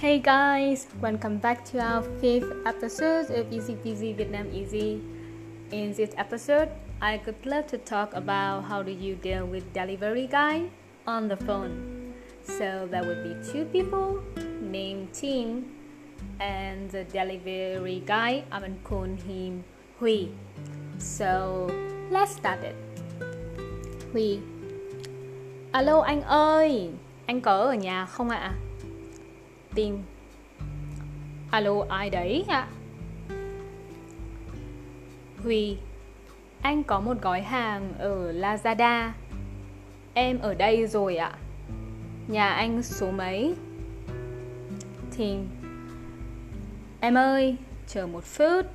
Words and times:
Hey 0.00 0.18
guys, 0.18 0.88
welcome 0.98 1.36
back 1.36 1.62
to 1.76 1.78
our 1.78 2.00
fifth 2.24 2.48
episode 2.64 3.28
of 3.36 3.52
Easy 3.52 3.76
Peasy 3.76 4.16
Vietnam 4.16 4.48
Easy. 4.48 4.96
In 5.72 5.92
this 5.92 6.16
episode, 6.16 6.72
I 7.02 7.20
would 7.26 7.44
love 7.44 7.66
to 7.66 7.76
talk 7.76 8.16
about 8.16 8.64
how 8.64 8.80
do 8.80 8.92
you 8.92 9.14
deal 9.16 9.44
with 9.44 9.60
delivery 9.74 10.26
guy 10.26 10.72
on 11.06 11.28
the 11.28 11.36
phone. 11.36 12.14
So 12.44 12.88
there 12.90 13.04
would 13.04 13.20
be 13.28 13.36
two 13.52 13.66
people 13.66 14.24
named 14.62 15.12
Tim 15.12 15.68
and 16.40 16.88
the 16.88 17.04
delivery 17.04 18.00
guy, 18.00 18.44
I'm 18.50 18.80
gonna 18.82 19.20
him 19.28 19.64
Huy. 19.98 20.32
So 20.96 21.68
let's 22.08 22.32
start 22.40 22.64
it. 22.64 22.76
Huy 24.16 24.40
Alo 25.72 26.00
anh 26.00 26.22
ơi, 26.22 26.88
anh 27.26 27.40
có 27.40 27.52
ở 27.52 27.74
nhà 27.74 28.06
không 28.06 28.30
ạ? 28.30 28.38
À? 28.38 28.69
Tim 29.74 30.02
Alo 31.50 31.84
ai 31.88 32.10
đấy 32.10 32.44
ạ? 32.48 32.68
Huy 35.42 35.76
Anh 36.62 36.82
có 36.82 37.00
một 37.00 37.22
gói 37.22 37.42
hàng 37.42 37.92
ở 37.98 38.32
Lazada. 38.32 39.10
Em 40.14 40.38
ở 40.38 40.54
đây 40.54 40.86
rồi 40.86 41.16
ạ. 41.16 41.32
Nhà 42.28 42.50
anh 42.50 42.82
số 42.82 43.10
mấy? 43.10 43.54
Tim 45.16 45.48
Em 47.00 47.14
ơi, 47.14 47.56
chờ 47.86 48.06
một 48.06 48.24
phút. 48.24 48.66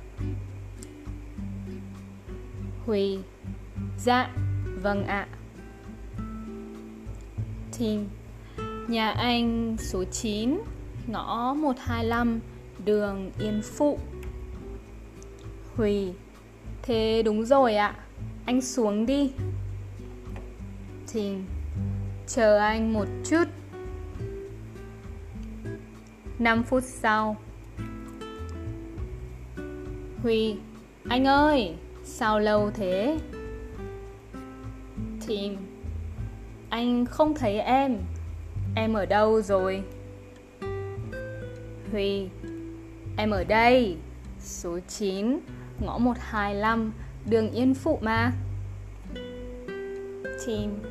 Huy 2.86 3.18
Dạ, 3.98 4.30
vâng 4.82 5.06
ạ. 5.06 5.28
Tim 7.78 8.08
Nhà 8.88 9.10
anh 9.10 9.76
số 9.78 10.04
9 10.04 10.58
ngõ 11.06 11.54
125 11.54 12.40
đường 12.84 13.30
Yên 13.38 13.62
Phụ. 13.62 13.98
Huy 15.76 16.12
Thế 16.82 17.22
đúng 17.24 17.44
rồi 17.44 17.74
ạ, 17.74 17.94
anh 18.46 18.60
xuống 18.60 19.06
đi. 19.06 19.32
Thìn 21.06 21.44
Chờ 22.26 22.58
anh 22.58 22.92
một 22.92 23.06
chút. 23.24 23.44
5 26.38 26.62
phút 26.62 26.82
sau 26.84 27.36
Huy 30.22 30.56
Anh 31.08 31.24
ơi, 31.24 31.74
sao 32.04 32.40
lâu 32.40 32.70
thế? 32.74 33.18
Thìn 35.20 35.56
Anh 36.70 37.04
không 37.06 37.34
thấy 37.34 37.60
em 37.60 37.96
Em 38.74 38.94
ở 38.94 39.06
đâu 39.06 39.42
rồi? 39.42 39.84
Huy, 41.92 42.28
Em 43.16 43.30
ở 43.30 43.44
đây. 43.44 43.96
Số 44.40 44.78
9 44.88 45.38
Ngõ 45.80 45.98
125 45.98 46.92
Đường 47.26 47.50
Yên 47.50 47.74
Phụ 47.74 47.98
mà. 48.02 48.32
Chim 50.46 50.82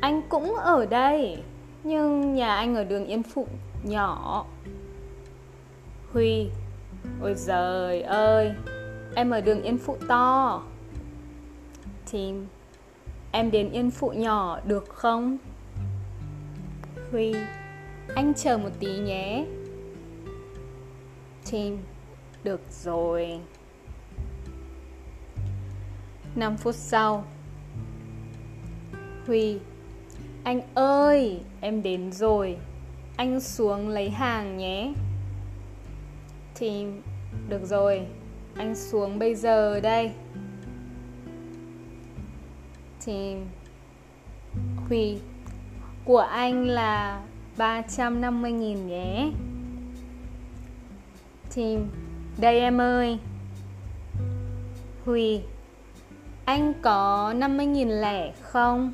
Anh 0.00 0.22
cũng 0.28 0.54
ở 0.54 0.86
đây, 0.86 1.42
Nhưng 1.84 2.34
nhà 2.34 2.54
anh 2.54 2.74
ở 2.74 2.84
đường 2.84 3.06
Yên 3.06 3.22
Phụ 3.22 3.46
nhỏ. 3.82 4.46
Huy, 6.12 6.48
Ôi 7.20 7.34
giời 7.36 8.02
ơi, 8.02 8.52
Em 9.14 9.30
ở 9.30 9.40
đường 9.40 9.62
Yên 9.62 9.78
Phụ 9.78 9.96
to. 10.08 10.62
Chim 12.06 12.46
Em 13.32 13.50
đến 13.50 13.70
Yên 13.70 13.90
Phụ 13.90 14.10
nhỏ 14.10 14.60
được 14.66 14.88
không? 14.88 15.38
Huy, 17.10 17.34
Anh 18.14 18.34
chờ 18.34 18.58
một 18.58 18.70
tí 18.80 18.98
nhé. 18.98 19.44
Team 21.54 21.78
Được 22.44 22.60
rồi. 22.70 23.40
5 26.34 26.56
phút 26.56 26.74
sau. 26.74 27.24
Huy, 29.26 29.58
Anh 30.44 30.60
ơi, 30.74 31.40
Em 31.60 31.82
đến 31.82 32.12
rồi. 32.12 32.56
Anh 33.16 33.40
xuống 33.40 33.88
lấy 33.88 34.10
hàng 34.10 34.56
nhé. 34.56 34.92
Team 36.60 37.02
Được 37.48 37.64
rồi. 37.64 38.06
Anh 38.56 38.74
xuống 38.74 39.18
bây 39.18 39.34
giờ 39.34 39.80
đây. 39.80 40.12
Team 43.06 43.44
Huy, 44.88 45.18
Của 46.04 46.18
anh 46.18 46.66
là 46.66 47.22
350.000 47.56 48.86
nhé. 48.86 49.30
Tim 51.54 51.88
Đây 52.38 52.60
em 52.60 52.80
ơi. 52.80 53.18
Huy 55.04 55.40
Anh 56.44 56.74
có 56.82 57.34
50.000 57.36 58.00
lẻ 58.00 58.32
không? 58.42 58.92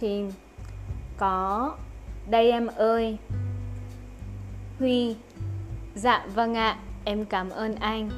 Tim 0.00 0.30
Có. 1.16 1.76
Đây 2.30 2.50
em 2.50 2.66
ơi. 2.66 3.18
Huy 4.78 5.16
Dạ 5.94 6.26
vâng 6.34 6.54
ạ. 6.54 6.78
Em 7.04 7.24
cảm 7.24 7.50
ơn 7.50 7.74
anh. 7.74 8.10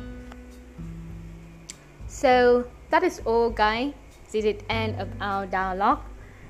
So, 2.09 2.63
that 2.91 3.03
is 3.03 3.21
all, 3.25 3.49
guys. 3.57 3.95
This 4.33 4.45
is 4.45 4.57
the 4.57 4.67
end 4.69 4.95
of 4.99 5.07
our 5.21 5.49
dialogue. 5.53 5.99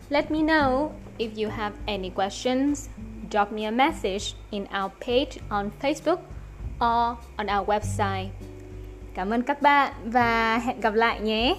Let 0.08 0.30
me 0.30 0.38
know 0.38 0.90
if 1.18 1.30
you 1.36 1.50
have 1.50 1.72
any 1.86 2.10
questions 2.10 2.88
drop 3.30 3.52
me 3.52 3.64
a 3.64 3.70
message 3.70 4.34
in 4.50 4.66
our 4.66 4.90
page 5.06 5.38
on 5.50 5.70
Facebook 5.82 6.18
or 6.80 7.16
on 7.36 7.46
our 7.58 7.68
website. 7.68 8.28
Cảm 9.14 9.30
ơn 9.30 9.42
các 9.42 9.62
bạn 9.62 9.92
và 10.04 10.58
hẹn 10.58 10.80
gặp 10.80 10.94
lại 10.94 11.20
nhé. 11.20 11.56